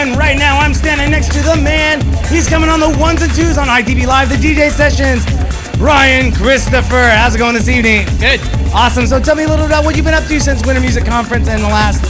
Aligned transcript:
everyone. 0.00 0.18
Right 0.18 0.38
now, 0.38 0.58
I'm 0.58 0.74
standing 0.74 1.10
next 1.10 1.32
to 1.32 1.42
the 1.42 1.56
man. 1.56 2.00
He's 2.26 2.48
coming 2.48 2.68
on 2.68 2.80
the 2.80 2.96
ones 2.98 3.22
and 3.22 3.32
twos 3.34 3.58
on 3.58 3.66
ITV 3.68 4.06
Live, 4.06 4.28
the 4.28 4.36
DJ 4.36 4.70
sessions. 4.70 5.24
Ryan 5.78 6.32
Xristopher, 6.32 7.14
how's 7.16 7.34
it 7.34 7.38
going 7.38 7.54
this 7.54 7.68
evening? 7.68 8.06
Good. 8.18 8.40
Awesome. 8.74 9.06
So 9.06 9.20
tell 9.20 9.34
me 9.34 9.44
a 9.44 9.48
little 9.48 9.66
about 9.66 9.84
what 9.84 9.96
you've 9.96 10.04
been 10.04 10.14
up 10.14 10.24
to 10.24 10.40
since 10.40 10.64
Winter 10.64 10.80
Music 10.80 11.04
Conference 11.04 11.48
in 11.48 11.60
the 11.60 11.68
last 11.68 12.02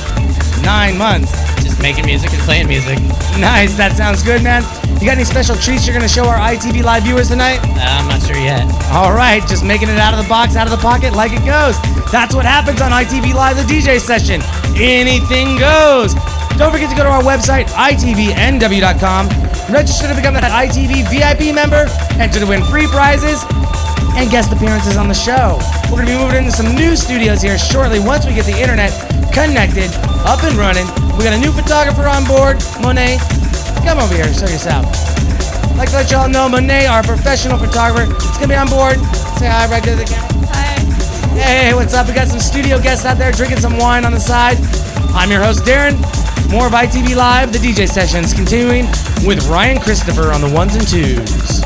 nine 0.64 0.98
months. 0.98 1.32
Just 1.62 1.80
making 1.80 2.06
music 2.06 2.32
and 2.32 2.42
playing 2.42 2.68
music. 2.68 2.98
Nice. 3.38 3.76
That 3.76 3.92
sounds 3.96 4.22
good, 4.22 4.42
man. 4.42 4.62
You 5.00 5.06
got 5.06 5.16
any 5.16 5.24
special 5.24 5.56
treats 5.56 5.86
you're 5.86 5.96
going 5.96 6.06
to 6.06 6.12
show 6.12 6.26
our 6.26 6.38
ITV 6.38 6.82
Live 6.82 7.04
viewers 7.04 7.28
tonight? 7.28 7.58
Uh, 7.62 7.80
I'm 7.80 8.08
not 8.08 8.22
sure 8.22 8.36
yet. 8.36 8.70
All 8.92 9.14
right, 9.14 9.40
just 9.48 9.64
making 9.64 9.88
it 9.88 9.96
out 9.96 10.12
of 10.12 10.22
the 10.22 10.28
box, 10.28 10.56
out 10.56 10.66
of 10.66 10.72
the 10.72 10.82
pocket, 10.82 11.14
like 11.14 11.32
it 11.32 11.44
goes. 11.46 11.80
That's 12.12 12.34
what 12.34 12.44
happens 12.44 12.82
on 12.82 12.90
ITV 12.90 13.32
Live, 13.34 13.56
the 13.56 13.62
DJ 13.62 13.98
session. 13.98 14.42
Anything 14.76 15.58
goes. 15.58 16.14
Don't 16.60 16.76
forget 16.76 16.90
to 16.92 16.96
go 16.96 17.04
to 17.04 17.08
our 17.08 17.24
website, 17.24 17.72
itvnw.com, 17.72 19.22
register 19.72 20.08
to 20.08 20.14
become 20.14 20.36
an 20.36 20.44
ITV 20.44 21.08
VIP 21.08 21.56
member, 21.56 21.88
enter 22.20 22.36
to 22.36 22.44
win 22.44 22.60
free 22.68 22.84
prizes, 22.84 23.40
and 24.12 24.28
guest 24.28 24.52
appearances 24.52 25.00
on 25.00 25.08
the 25.08 25.16
show. 25.16 25.56
We're 25.88 26.04
going 26.04 26.12
to 26.12 26.12
be 26.12 26.20
moving 26.20 26.44
into 26.44 26.52
some 26.52 26.76
new 26.76 27.00
studios 27.00 27.40
here 27.40 27.56
shortly 27.56 27.96
once 27.96 28.28
we 28.28 28.36
get 28.36 28.44
the 28.44 28.52
internet 28.52 28.92
connected, 29.32 29.88
up 30.28 30.44
and 30.44 30.52
running. 30.60 30.84
We 31.16 31.24
got 31.24 31.32
a 31.32 31.40
new 31.40 31.48
photographer 31.48 32.04
on 32.04 32.28
board, 32.28 32.60
Monet. 32.84 33.16
Come 33.88 33.96
over 33.96 34.12
here, 34.12 34.28
show 34.28 34.44
yourself. 34.44 34.84
I'd 34.84 35.88
like 35.88 35.88
to 35.96 36.04
let 36.04 36.10
y'all 36.12 36.28
know 36.28 36.44
Monet, 36.44 36.92
our 36.92 37.02
professional 37.02 37.56
photographer, 37.56 38.04
is 38.04 38.36
going 38.36 38.52
to 38.52 38.52
be 38.52 38.60
on 38.60 38.68
board. 38.68 39.00
Say 39.40 39.48
hi 39.48 39.64
right 39.72 39.80
to 39.80 39.96
the 39.96 40.04
camera. 40.04 40.28
Hi. 40.52 40.76
Hey, 41.40 41.72
what's 41.72 41.96
up? 41.96 42.04
We 42.04 42.12
got 42.12 42.28
some 42.28 42.38
studio 42.38 42.76
guests 42.76 43.08
out 43.08 43.16
there 43.16 43.32
drinking 43.32 43.64
some 43.64 43.80
wine 43.80 44.04
on 44.04 44.12
the 44.12 44.20
side. 44.20 44.60
I'm 45.16 45.30
your 45.32 45.40
host, 45.40 45.64
Darren. 45.64 45.96
More 46.50 46.66
of 46.66 46.72
ITV 46.72 47.14
Live, 47.14 47.52
the 47.52 47.58
DJ 47.58 47.88
sessions, 47.88 48.34
continuing 48.34 48.86
with 49.24 49.46
Ryan 49.46 49.78
Xristopher 49.78 50.34
on 50.34 50.40
the 50.40 50.50
ones 50.52 50.74
and 50.74 50.86
twos. 50.86 51.59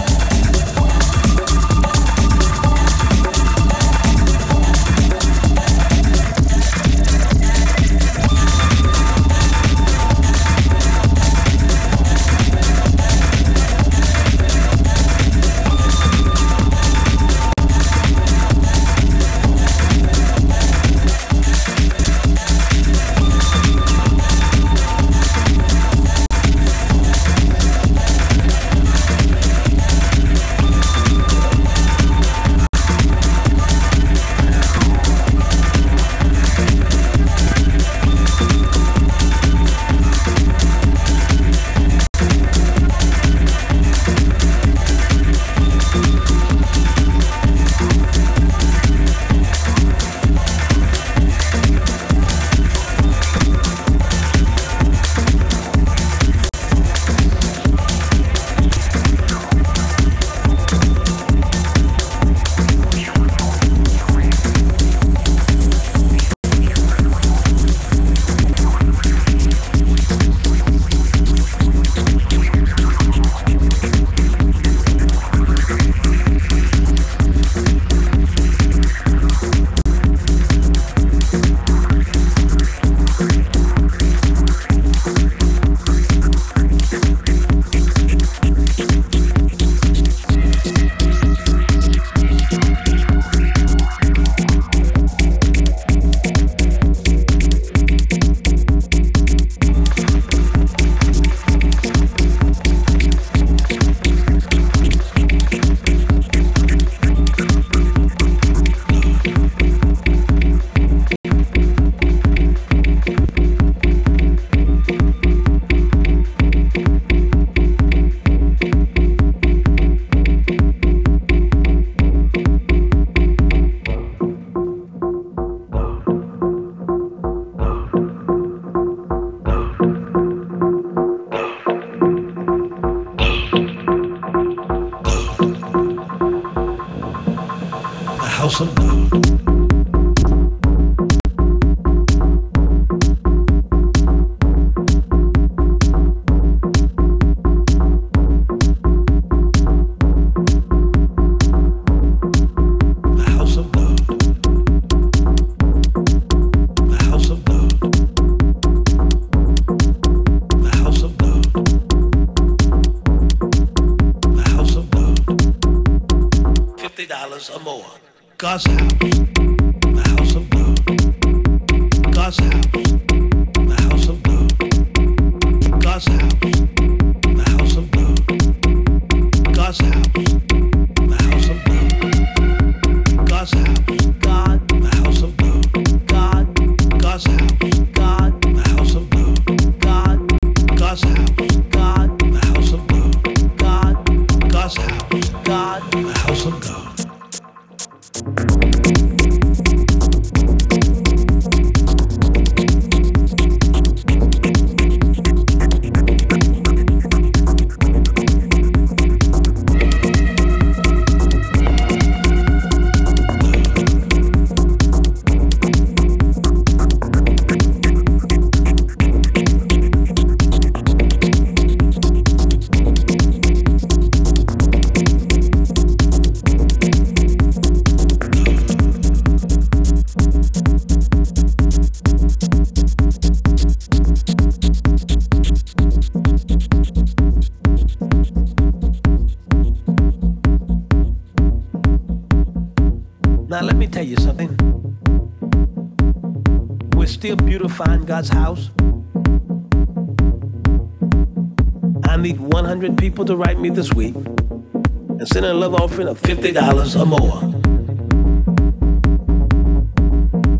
People 253.15 253.25
to 253.25 253.37
write 253.37 253.61
me 253.61 253.69
this 253.69 253.95
week 253.95 254.13
and 254.13 255.29
send 255.29 255.47
a 255.47 255.55
love 255.55 255.73
offering 255.73 256.09
of 256.09 256.21
$50 256.21 257.01
or 257.01 257.07
more. 257.07 257.43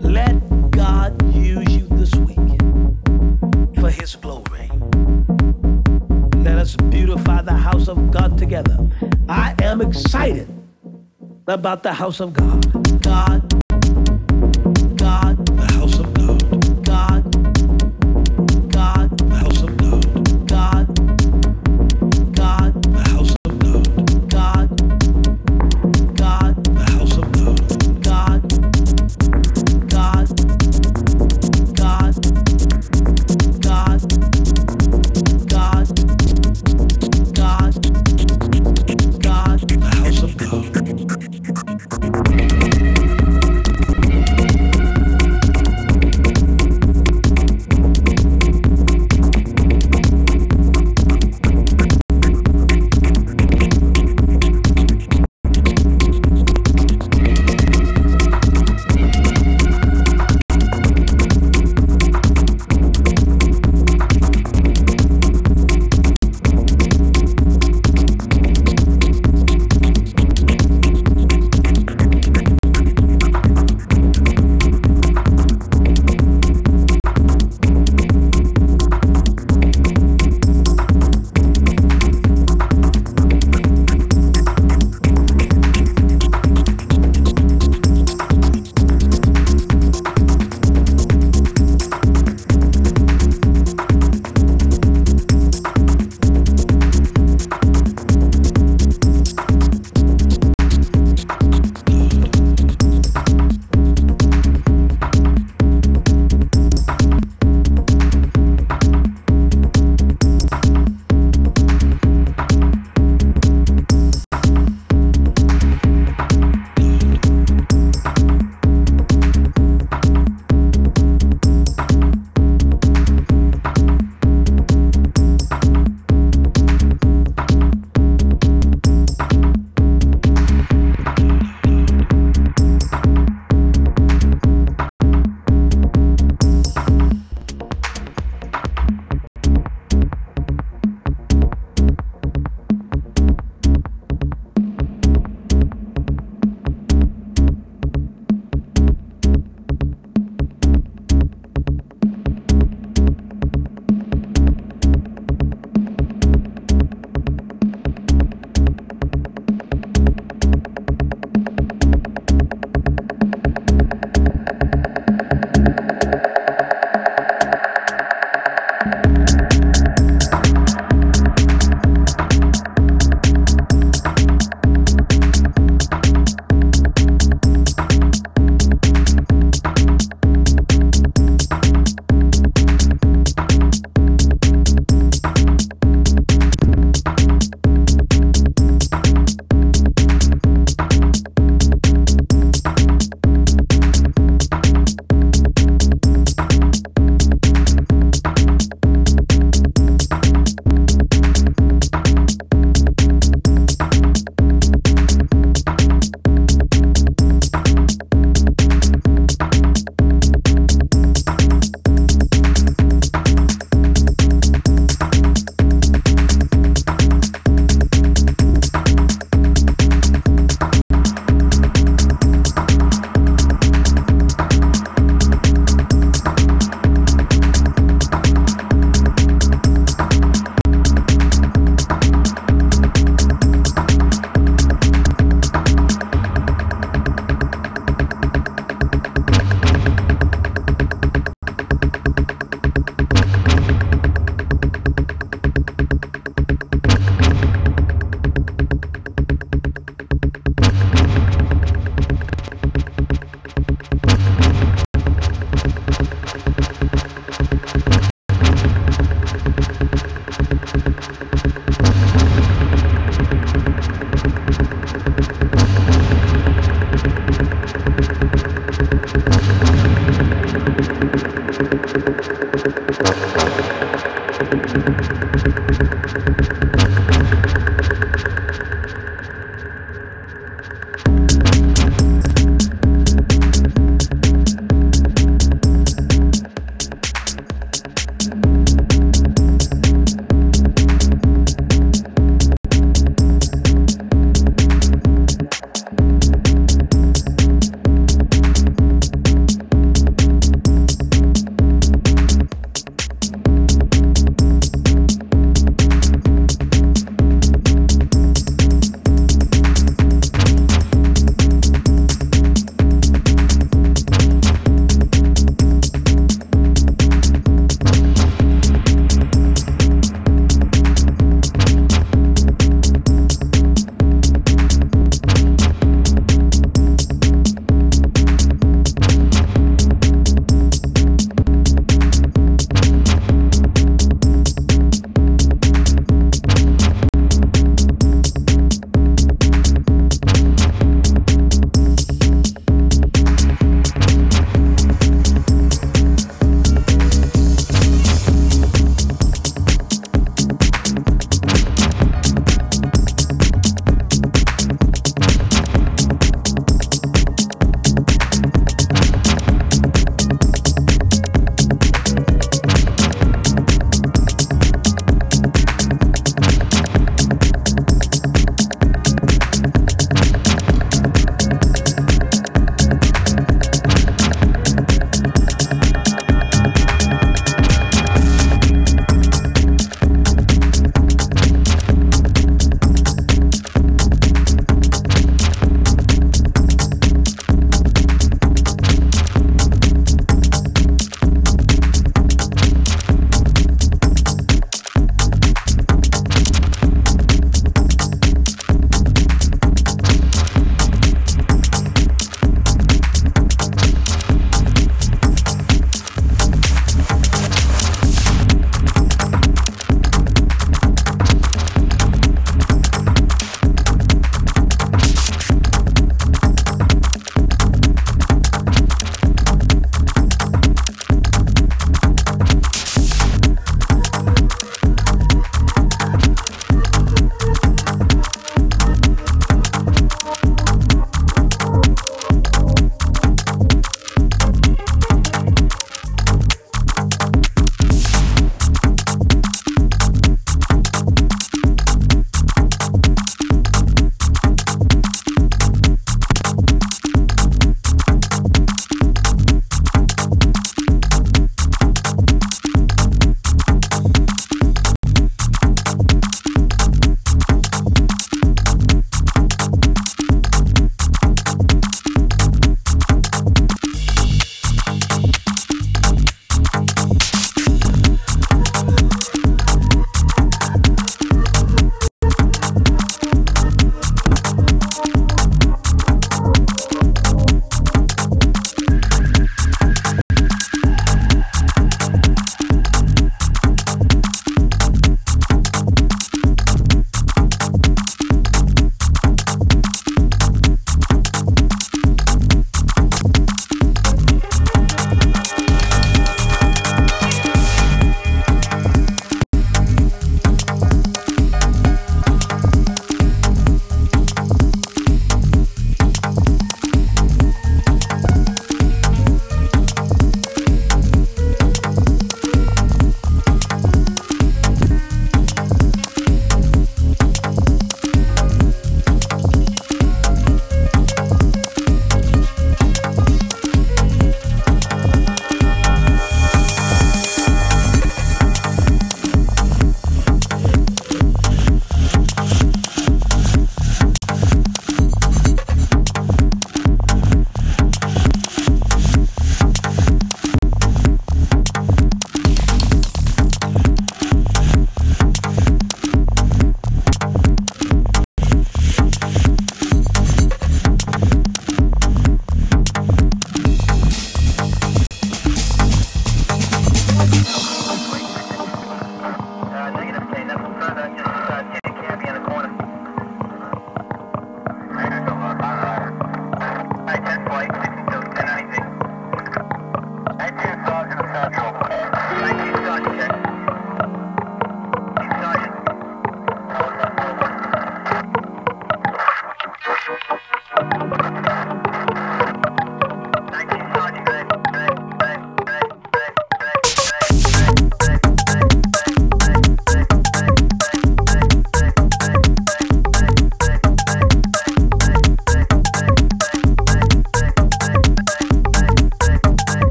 Let 0.00 0.32
God 0.72 1.22
use 1.32 1.72
you 1.76 1.86
this 1.90 2.12
week 2.16 2.58
for 3.80 3.88
His 3.88 4.16
glory. 4.16 4.68
Let 6.42 6.58
us 6.58 6.74
beautify 6.74 7.42
the 7.42 7.52
house 7.54 7.86
of 7.86 8.10
God 8.10 8.36
together. 8.36 8.84
I 9.28 9.54
am 9.62 9.80
excited 9.80 10.48
about 11.46 11.84
the 11.84 11.92
house 11.92 12.18
of 12.18 12.32
God. 12.32 13.00
God, 13.00 13.48
God, 13.52 13.59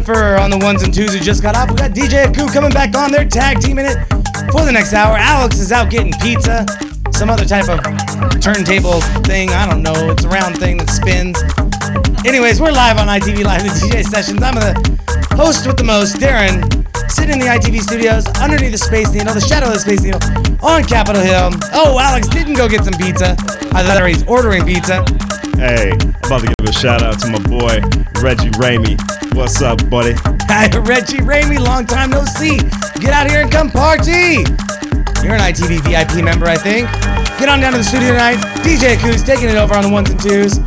Xristopher 0.00 0.40
on 0.40 0.50
the 0.50 0.58
ones 0.58 0.82
and 0.82 0.92
twos 0.92 1.14
who 1.14 1.20
just 1.20 1.42
got 1.42 1.56
off. 1.56 1.70
We 1.70 1.76
got 1.76 1.90
DJ 1.92 2.28
Aku 2.28 2.52
coming 2.52 2.70
back 2.70 2.96
on. 2.96 3.12
They're 3.12 3.24
tag 3.24 3.60
teaming 3.60 3.86
it 3.86 3.96
for 4.52 4.64
the 4.64 4.72
next 4.72 4.92
hour. 4.92 5.16
Alex 5.16 5.58
is 5.58 5.72
out 5.72 5.90
getting 5.90 6.12
pizza, 6.20 6.66
some 7.10 7.30
other 7.30 7.44
type 7.44 7.68
of 7.68 7.80
turntable 8.40 9.00
thing. 9.24 9.50
I 9.50 9.68
don't 9.68 9.82
know. 9.82 10.10
It's 10.10 10.24
a 10.24 10.28
round 10.28 10.58
thing 10.58 10.78
that 10.78 10.90
spins. 10.90 11.36
Anyways, 12.26 12.60
we're 12.60 12.72
live 12.72 12.98
on 12.98 13.08
ITV 13.08 13.44
Live, 13.44 13.62
the 13.62 13.70
DJ 13.70 14.04
sessions. 14.04 14.42
I'm 14.42 14.54
the 14.54 14.72
host 15.36 15.66
with 15.66 15.76
the 15.76 15.84
most, 15.84 16.16
Darren, 16.16 16.60
sitting 17.10 17.34
in 17.34 17.38
the 17.40 17.46
ITV 17.46 17.80
studios 17.80 18.26
underneath 18.40 18.72
the 18.72 18.78
Space 18.78 19.12
Needle, 19.12 19.34
the 19.34 19.40
shadow 19.40 19.66
of 19.66 19.74
the 19.74 19.80
Space 19.80 20.02
Needle, 20.02 20.20
on 20.62 20.84
Capitol 20.84 21.22
Hill. 21.22 21.50
Oh, 21.72 21.98
Alex 21.98 22.28
didn't 22.28 22.54
go 22.54 22.68
get 22.68 22.84
some 22.84 22.94
pizza. 22.94 23.36
I 23.72 23.84
thought 23.84 24.06
he's 24.06 24.26
ordering 24.26 24.64
pizza. 24.64 25.04
Hey, 25.56 25.92
I'm 25.92 26.24
about 26.24 26.40
to 26.40 26.54
give 26.58 26.68
a 26.68 26.72
shout 26.72 27.02
out 27.02 27.18
to 27.20 27.28
my 27.28 27.40
boy 27.48 27.80
Reggie 28.20 28.50
Ramey. 28.56 29.19
What's 29.34 29.62
up, 29.62 29.88
buddy? 29.88 30.14
Hi, 30.48 30.66
Reggie 30.80 31.18
Ramey, 31.18 31.58
long 31.58 31.86
time 31.86 32.10
no 32.10 32.24
see. 32.24 32.58
Get 33.00 33.12
out 33.12 33.30
here 33.30 33.40
and 33.40 33.50
come 33.50 33.70
party. 33.70 34.42
You're 35.22 35.34
an 35.34 35.40
ITV 35.40 35.80
VIP 35.80 36.24
member, 36.24 36.46
I 36.46 36.56
think. 36.56 36.90
Get 37.38 37.48
on 37.48 37.60
down 37.60 37.72
to 37.72 37.78
the 37.78 37.84
studio 37.84 38.08
tonight. 38.10 38.36
DJ 38.64 38.96
Aku's 38.96 39.22
taking 39.22 39.48
it 39.48 39.54
over 39.54 39.74
on 39.74 39.82
the 39.82 39.88
ones 39.88 40.10
and 40.10 40.20
twos. 40.20 40.58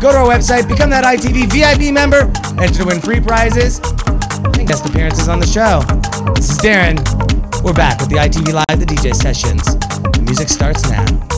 Go 0.00 0.10
to 0.10 0.18
our 0.18 0.26
website, 0.26 0.68
become 0.68 0.90
that 0.90 1.04
ITV 1.04 1.46
VIP 1.46 1.92
member, 1.94 2.30
enter 2.60 2.80
to 2.80 2.86
win 2.86 3.00
free 3.00 3.20
prizes 3.20 3.78
and 3.78 4.66
guest 4.66 4.84
appearances 4.84 5.28
on 5.28 5.38
the 5.38 5.46
show. 5.46 5.80
This 6.34 6.50
is 6.50 6.58
Darren. 6.58 6.98
We're 7.62 7.72
back 7.72 8.00
with 8.00 8.10
the 8.10 8.16
ITV 8.16 8.52
Live, 8.52 8.80
the 8.80 8.86
DJ 8.86 9.14
sessions. 9.14 9.64
The 9.64 10.22
music 10.22 10.48
starts 10.48 10.88
now. 10.90 11.37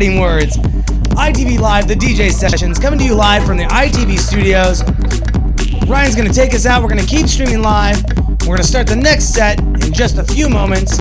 Parting 0.00 0.18
words. 0.18 0.56
ITV 0.56 1.58
Live, 1.58 1.86
the 1.86 1.94
DJ 1.94 2.30
sessions, 2.30 2.78
coming 2.78 2.98
to 2.98 3.04
you 3.04 3.14
live 3.14 3.44
from 3.44 3.58
the 3.58 3.64
ITV 3.64 4.18
studios. 4.18 4.82
Ryan's 5.86 6.14
gonna 6.14 6.32
take 6.32 6.54
us 6.54 6.64
out. 6.64 6.82
We're 6.82 6.88
gonna 6.88 7.04
keep 7.04 7.26
streaming 7.26 7.60
live. 7.60 8.02
We're 8.46 8.56
gonna 8.56 8.62
start 8.62 8.86
the 8.86 8.96
next 8.96 9.34
set 9.34 9.60
in 9.60 9.92
just 9.92 10.16
a 10.16 10.24
few 10.24 10.48
moments 10.48 10.96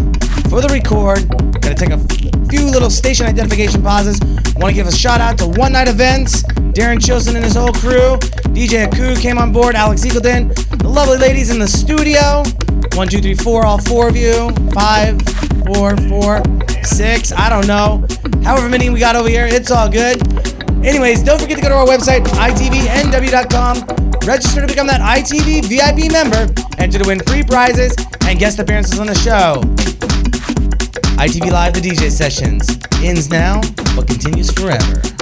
for 0.50 0.60
the 0.60 0.68
record. 0.70 1.30
Gonna 1.62 1.76
take 1.76 1.92
a 1.92 2.50
few 2.50 2.66
little 2.70 2.90
station 2.90 3.26
identification 3.26 3.82
pauses. 3.82 4.20
Want 4.58 4.72
to 4.72 4.74
give 4.74 4.88
a 4.88 4.92
shout 4.92 5.22
out 5.22 5.38
to 5.38 5.48
One 5.48 5.72
Night 5.72 5.88
Events, 5.88 6.44
Darren 6.76 7.00
Chilson 7.00 7.36
and 7.36 7.46
his 7.46 7.56
whole 7.56 7.72
crew. 7.72 8.18
DJ 8.52 8.86
Aku 8.86 9.16
came 9.16 9.38
on 9.38 9.54
board, 9.54 9.76
Alex 9.76 10.06
Eagleton, 10.06 10.54
the 10.78 10.90
lovely 10.90 11.18
ladies 11.18 11.52
in 11.52 11.60
the 11.60 11.68
studio. 11.70 12.44
One, 12.98 13.08
two, 13.08 13.22
three, 13.22 13.36
four, 13.36 13.66
all 13.66 13.78
four 13.78 14.10
of 14.10 14.18
you. 14.18 14.50
Five, 14.74 15.22
four, 15.66 15.96
four, 16.10 16.44
six. 16.84 17.32
I 17.32 17.50
don't 17.50 17.66
know. 17.66 18.06
However 18.50 18.68
many 18.68 18.90
we 18.90 19.00
got 19.00 19.16
over 19.16 19.30
here, 19.30 19.46
it's 19.46 19.70
all 19.70 19.88
good. 19.88 20.18
Anyways, 20.84 21.22
don't 21.22 21.40
forget 21.40 21.58
to 21.58 21.62
go 21.62 21.70
to 21.70 21.76
our 21.76 21.86
website, 21.86 22.26
itvnw.com. 22.26 23.86
Register 24.28 24.62
to 24.62 24.66
become 24.66 24.88
that 24.88 25.02
ITV 25.02 25.66
VIP 25.66 26.12
member. 26.12 26.52
Enter 26.80 26.98
to 26.98 27.08
win 27.08 27.20
free 27.28 27.44
prizes 27.44 27.94
and 28.22 28.40
guest 28.40 28.58
appearances 28.58 28.98
on 28.98 29.06
the 29.06 29.14
show. 29.14 29.62
ITV 31.22 31.52
Live, 31.52 31.76
the 31.76 31.80
DJ 31.80 32.10
sessions. 32.10 32.68
Ends 33.04 33.30
now, 33.30 33.62
but 33.96 34.08
continues 34.08 34.50
forever. 34.50 35.19